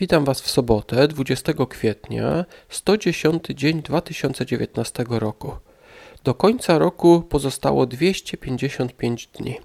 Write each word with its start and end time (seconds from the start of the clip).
Witam 0.00 0.24
Was 0.24 0.40
w 0.40 0.50
sobotę, 0.50 1.08
20 1.08 1.52
kwietnia, 1.68 2.44
110 2.68 3.44
dzień 3.54 3.82
2019 3.82 5.04
roku. 5.08 5.56
Do 6.24 6.34
końca 6.34 6.78
roku 6.78 7.22
pozostało 7.22 7.86
255 7.86 9.26
dni. 9.26 9.56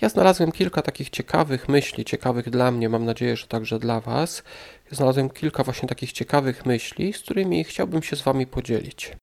Ja 0.00 0.08
znalazłem 0.08 0.52
kilka 0.52 0.82
takich 0.82 1.10
ciekawych 1.10 1.68
myśli, 1.68 2.04
ciekawych 2.04 2.50
dla 2.50 2.70
mnie, 2.70 2.88
mam 2.88 3.04
nadzieję, 3.04 3.36
że 3.36 3.46
także 3.46 3.78
dla 3.78 4.00
Was. 4.00 4.42
Znalazłem 4.90 5.30
kilka 5.30 5.64
właśnie 5.64 5.88
takich 5.88 6.12
ciekawych 6.12 6.66
myśli, 6.66 7.12
z 7.12 7.18
którymi 7.18 7.64
chciałbym 7.64 8.02
się 8.02 8.16
z 8.16 8.22
Wami 8.22 8.46
podzielić. 8.46 9.16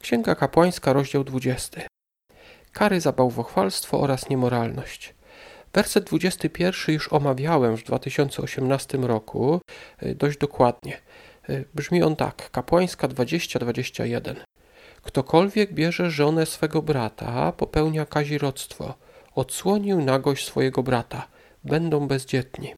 Księga 0.00 0.34
Kapłańska, 0.34 0.92
rozdział 0.92 1.24
20. 1.24 1.80
Kary 2.72 3.00
za 3.00 3.12
bałwochwalstwo 3.12 4.00
oraz 4.00 4.28
niemoralność. 4.28 5.14
Werset 5.74 6.04
21 6.04 6.94
już 6.94 7.12
omawiałem 7.12 7.76
w 7.76 7.84
2018 7.84 8.98
roku 8.98 9.60
y, 10.02 10.14
dość 10.14 10.38
dokładnie. 10.38 11.00
Y, 11.50 11.64
brzmi 11.74 12.02
on 12.02 12.16
tak: 12.16 12.50
Kapłańska 12.50 13.08
20-21. 13.08 14.34
Ktokolwiek 15.02 15.72
bierze 15.72 16.10
żonę 16.10 16.46
swego 16.46 16.82
brata, 16.82 17.52
popełnia 17.52 18.06
kazirodztwo. 18.06 18.94
Odsłonił 19.34 20.00
nagość 20.02 20.46
swojego 20.46 20.82
brata. 20.82 21.28
Będą 21.64 22.08
bezdzietni. 22.08 22.74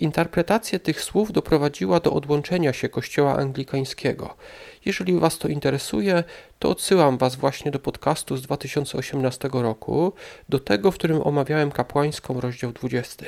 Interpretacja 0.00 0.78
tych 0.78 1.02
słów 1.02 1.32
doprowadziła 1.32 2.00
do 2.00 2.12
odłączenia 2.12 2.72
się 2.72 2.88
Kościoła 2.88 3.36
Anglikańskiego. 3.36 4.36
Jeżeli 4.84 5.20
Was 5.20 5.38
to 5.38 5.48
interesuje, 5.48 6.24
to 6.58 6.70
odsyłam 6.70 7.18
Was 7.18 7.36
właśnie 7.36 7.70
do 7.70 7.78
podcastu 7.78 8.36
z 8.36 8.42
2018 8.42 9.48
roku, 9.52 10.12
do 10.48 10.58
tego, 10.58 10.90
w 10.90 10.94
którym 10.94 11.22
omawiałem 11.22 11.70
kapłańską 11.72 12.40
rozdział 12.40 12.72
20. 12.72 13.26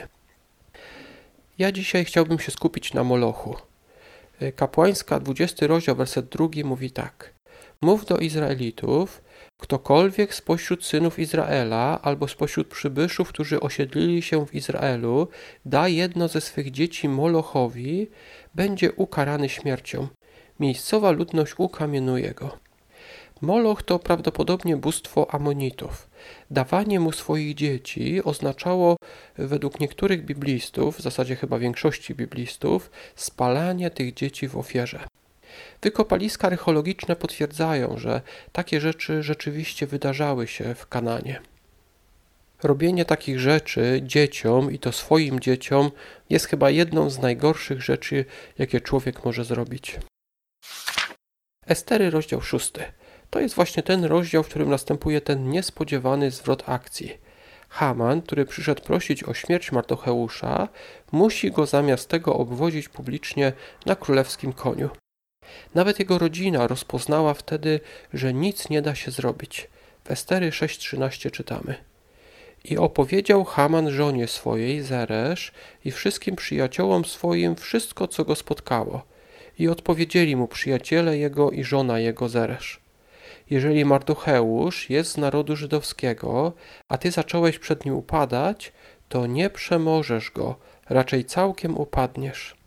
Ja 1.59 1.73
dzisiaj 1.73 2.05
chciałbym 2.05 2.39
się 2.39 2.51
skupić 2.51 2.95
na 2.95 3.05
Molochu. 3.05 3.57
Kapłańska 4.57 5.21
20 5.21 5.67
rozdział, 5.67 5.97
werset 5.97 6.29
2 6.29 6.49
mówi 6.65 6.91
tak. 6.91 7.40
Mów 7.83 8.05
do 8.05 8.19
Izraelitów, 8.19 9.23
Ktokolwiek 9.61 10.35
spośród 10.35 10.85
synów 10.85 11.19
Izraela 11.19 11.99
albo 12.03 12.29
spośród 12.29 12.69
przybyszów, 12.69 13.29
którzy 13.29 13.61
osiedlili 13.61 14.23
się 14.23 14.47
w 14.47 14.55
Izraelu, 14.55 15.29
da 15.65 15.89
jedno 15.89 16.29
ze 16.29 16.41
swych 16.41 16.71
dzieci 16.71 17.09
Molochowi, 17.09 18.09
będzie 18.55 18.93
ukarany 18.93 19.49
śmiercią. 19.49 20.09
Miejscowa 20.61 21.11
ludność 21.11 21.55
ukamienuje 21.59 22.35
go. 22.35 22.59
Moloch 23.41 23.83
to 23.83 23.99
prawdopodobnie 23.99 24.77
bóstwo 24.77 25.35
Amonitów. 25.35 26.11
Dawanie 26.51 27.01
mu 27.01 27.13
swoich 27.13 27.55
dzieci 27.55 28.25
oznaczało 28.25 28.97
według 29.39 29.81
niektórych 29.81 30.25
biblistów, 30.25 30.97
w 30.97 31.01
zasadzie 31.01 31.37
chyba 31.37 31.59
większości 31.59 32.15
biblistów, 32.15 32.91
spalanie 33.17 33.91
tych 33.91 34.15
dzieci 34.15 34.49
w 34.49 34.57
ofierze. 34.57 35.20
Wykopaliska 35.83 36.47
archeologiczne 36.47 37.17
potwierdzają, 37.17 37.99
że 37.99 38.21
takie 38.53 38.81
rzeczy 38.81 39.23
rzeczywiście 39.23 39.87
wydarzały 39.87 40.47
się 40.47 40.75
w 40.75 40.87
Kananie. 40.87 41.41
Robienie 42.63 43.05
takich 43.05 43.41
rzeczy 43.41 44.01
dzieciom 44.05 44.73
i 44.73 44.79
to 44.79 44.93
swoim 44.93 45.41
dzieciom 45.41 45.91
jest 46.31 46.47
chyba 46.47 46.71
jedną 46.71 47.11
z 47.11 47.19
najgorszych 47.19 47.83
rzeczy, 47.83 48.25
jakie 48.59 48.81
człowiek 48.81 49.25
może 49.25 49.45
zrobić. 49.45 49.99
Estery, 51.67 52.11
rozdział 52.11 52.41
6. 52.41 52.73
To 53.31 53.41
jest 53.41 53.55
właśnie 53.55 53.83
ten 53.83 54.05
rozdział, 54.05 54.43
w 54.43 54.49
którym 54.49 54.71
następuje 54.71 55.21
ten 55.21 55.51
niespodziewany 55.51 56.31
zwrot 56.31 56.63
akcji. 56.67 57.19
Haman, 57.69 58.23
który 58.23 58.47
przyszedł 58.47 58.83
prosić 58.83 59.25
o 59.25 59.35
śmierć 59.35 59.73
Mardocheusza, 59.73 60.69
musi 61.13 61.51
go 61.51 61.67
zamiast 61.67 62.09
tego 62.09 62.35
obwozić 62.35 62.89
publicznie 62.89 63.53
na 63.87 63.97
królewskim 63.97 64.53
koniu. 64.53 64.91
Nawet 65.75 65.99
jego 65.99 66.19
rodzina 66.19 66.67
rozpoznała 66.67 67.35
wtedy, 67.35 67.81
że 68.15 68.35
nic 68.35 68.71
nie 68.71 68.83
da 68.83 68.95
się 68.95 69.11
zrobić. 69.11 69.69
W 70.05 70.11
Estery 70.11 70.51
6.13 70.51 71.31
czytamy. 71.31 71.75
I 72.65 72.79
opowiedział 72.79 73.45
Haman 73.45 73.91
żonie 73.91 74.27
swojej, 74.27 74.83
Zeresz, 74.83 75.53
i 75.85 75.91
wszystkim 75.91 76.37
przyjaciołom 76.37 77.05
swoim 77.05 77.57
wszystko, 77.57 78.09
co 78.09 78.25
go 78.25 78.35
spotkało. 78.35 79.03
I 79.59 79.69
odpowiedzieli 79.69 80.37
mu 80.37 80.49
przyjaciele 80.49 81.19
jego 81.19 81.51
i 81.51 81.65
żona 81.65 81.99
jego, 81.99 82.29
Zeresz. 82.29 82.81
Jeżeli 83.51 83.85
Marducheusz 83.85 84.91
jest 84.91 85.13
z 85.13 85.17
narodu 85.17 85.57
żydowskiego, 85.57 86.53
a 86.89 86.99
ty 86.99 87.11
zacząłeś 87.11 87.59
przed 87.59 87.85
nim 87.85 87.95
upadać, 87.95 88.73
to 89.09 89.27
nie 89.27 89.51
przemożesz 89.51 90.31
go, 90.31 90.57
raczej 90.89 91.25
całkiem 91.25 91.79
upadniesz. 91.79 92.60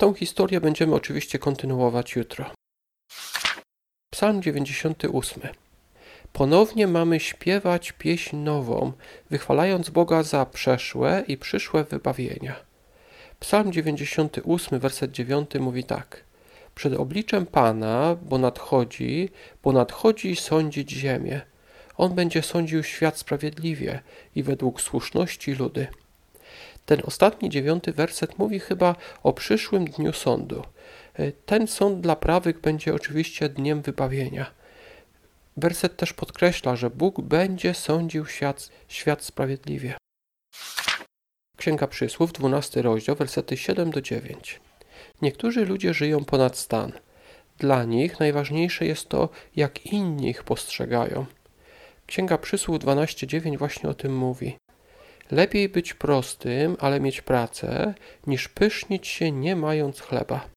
Tą 0.00 0.14
historię 0.14 0.60
będziemy 0.60 0.94
oczywiście 0.94 1.38
kontynuować 1.38 2.16
jutro. 2.16 2.50
Psalm 4.12 4.42
98. 4.42 5.42
Ponownie 6.32 6.86
mamy 6.86 7.20
śpiewać 7.20 7.92
pieśń 7.92 8.36
nową, 8.36 8.92
wychwalając 9.30 9.90
Boga 9.90 10.22
za 10.22 10.46
przeszłe 10.46 11.24
i 11.28 11.36
przyszłe 11.36 11.84
wybawienia. 11.84 12.56
Psalm 13.40 13.72
98, 13.72 14.78
werset 14.78 15.10
9 15.10 15.50
mówi 15.60 15.84
tak. 15.84 16.24
Przed 16.74 16.94
obliczem 16.94 17.46
Pana, 17.46 18.16
bo 18.22 18.38
nadchodzi, 18.38 19.28
bo 19.62 19.72
nadchodzi 19.72 20.36
sądzić 20.36 20.90
ziemię. 20.90 21.40
On 21.96 22.14
będzie 22.14 22.42
sądził 22.42 22.82
świat 22.82 23.18
sprawiedliwie 23.18 24.02
i 24.34 24.42
według 24.42 24.80
słuszności 24.80 25.54
ludy. 25.54 25.86
Ten 26.86 27.00
ostatni 27.04 27.50
dziewiąty 27.50 27.92
werset 27.92 28.38
mówi 28.38 28.60
chyba 28.60 28.96
o 29.22 29.32
przyszłym 29.32 29.84
dniu 29.84 30.12
sądu. 30.12 30.62
E, 31.14 31.32
ten 31.32 31.66
sąd 31.66 32.00
dla 32.00 32.16
prawych 32.16 32.60
będzie 32.60 32.94
oczywiście 32.94 33.48
dniem 33.48 33.82
wybawienia. 33.82 34.50
Werset 35.56 35.96
też 35.96 36.12
podkreśla, 36.12 36.76
że 36.76 36.90
Bóg 36.90 37.20
będzie 37.20 37.74
sądził 37.74 38.26
świat, 38.26 38.68
świat 38.88 39.24
sprawiedliwie. 39.24 39.94
Księga 41.56 41.86
Przysłów, 41.86 42.32
12 42.32 42.82
rozdział, 42.82 43.16
wersety 43.16 43.56
7 43.56 43.90
do 43.90 44.00
9. 44.00 44.60
Niektórzy 45.22 45.64
ludzie 45.64 45.94
żyją 45.94 46.24
ponad 46.24 46.58
stan. 46.58 46.92
Dla 47.58 47.84
nich 47.84 48.20
najważniejsze 48.20 48.86
jest 48.86 49.08
to, 49.08 49.28
jak 49.56 49.86
inni 49.86 50.28
ich 50.28 50.44
postrzegają. 50.44 51.26
Księga 52.06 52.38
Przysłów 52.38 52.78
12:9 52.78 53.58
właśnie 53.58 53.90
o 53.90 53.94
tym 53.94 54.16
mówi. 54.16 54.56
Lepiej 55.30 55.68
być 55.68 55.94
prostym, 55.94 56.76
ale 56.80 57.00
mieć 57.00 57.20
pracę, 57.20 57.94
niż 58.26 58.48
pysznić 58.48 59.08
się 59.08 59.32
nie 59.32 59.56
mając 59.56 60.00
chleba. 60.00 60.48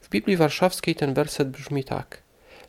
W 0.00 0.08
Biblii 0.08 0.36
Warszawskiej 0.36 0.94
ten 0.94 1.14
werset 1.14 1.48
brzmi 1.48 1.84
tak: 1.84 2.22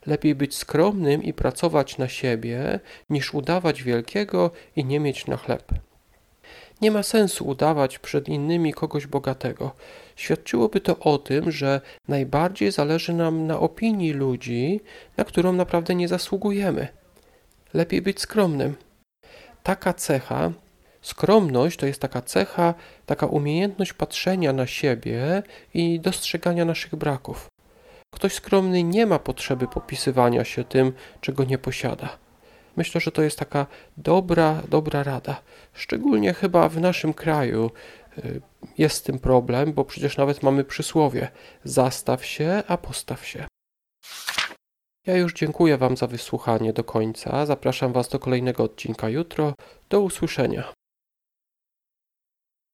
Lepiej 0.06 0.35
być 0.35 0.56
skromnym 0.56 1.23
i 1.23 1.34
pracować 1.34 1.97
na 1.97 2.07
siebie, 2.07 2.79
niż 3.09 3.34
udawać 3.34 3.84
wielkiego 3.84 4.51
i 4.75 4.85
nie 4.85 5.00
mieć 5.00 5.28
na 5.28 5.38
chleb. 5.38 5.72
Nie 6.81 6.91
ma 6.91 7.03
sensu 7.03 7.47
udawać 7.47 8.00
przed 8.00 8.29
innymi 8.29 8.73
kogoś 8.73 9.07
bogatego. 9.07 9.72
Świadczyłoby 10.16 10.81
to 10.81 11.00
o 11.00 11.17
tym, 11.17 11.51
że 11.51 11.81
najbardziej 12.07 12.72
zależy 12.72 13.13
nam 13.13 13.47
na 13.47 13.59
opinii 13.59 14.13
ludzi, 14.13 14.81
na 15.17 15.23
którą 15.23 15.53
naprawdę 15.53 15.96
nie 15.96 16.07
zasługujemy. 16.07 16.88
Lepiej 17.73 18.01
być 18.01 18.22
skromnym. 18.22 18.75
Taka 19.63 19.94
cecha 19.94 20.51
Skromność 21.01 21.77
to 21.77 21.85
jest 21.85 22.01
taka 22.01 22.21
cecha, 22.21 22.73
taka 23.05 23.25
umiejętność 23.25 23.93
patrzenia 23.93 24.53
na 24.53 24.67
siebie 24.67 25.43
i 25.73 25.99
dostrzegania 25.99 26.65
naszych 26.65 26.95
braków. 26.95 27.47
Ktoś 28.13 28.33
skromny 28.33 28.83
nie 28.83 29.05
ma 29.05 29.19
potrzeby 29.19 29.67
popisywania 29.67 30.43
się 30.43 30.63
tym, 30.63 30.93
czego 31.21 31.43
nie 31.43 31.57
posiada. 31.57 32.17
Myślę, 32.77 33.01
że 33.01 33.11
to 33.11 33.21
jest 33.21 33.39
taka 33.39 33.65
dobra, 33.97 34.61
dobra 34.69 35.03
rada. 35.03 35.41
Szczególnie 35.73 36.33
chyba 36.33 36.69
w 36.69 36.81
naszym 36.81 37.13
kraju 37.13 37.72
y, 38.17 38.41
jest 38.78 38.95
z 38.95 39.03
tym 39.03 39.19
problem, 39.19 39.73
bo 39.73 39.85
przecież 39.85 40.17
nawet 40.17 40.43
mamy 40.43 40.63
przysłowie: 40.63 41.31
zastaw 41.63 42.25
się, 42.25 42.63
a 42.67 42.78
postaw 42.78 43.25
się. 43.25 43.47
Ja 45.07 45.17
już 45.17 45.34
dziękuję 45.34 45.78
Wam 45.78 45.97
za 45.97 46.07
wysłuchanie 46.07 46.73
do 46.73 46.84
końca. 46.84 47.45
Zapraszam 47.45 47.93
Was 47.93 48.09
do 48.09 48.19
kolejnego 48.19 48.63
odcinka 48.63 49.09
jutro. 49.09 49.53
Do 49.90 50.02
usłyszenia. 50.02 50.73